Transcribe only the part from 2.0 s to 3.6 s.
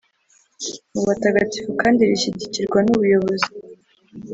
rishyigikirwa n’ubuyobozi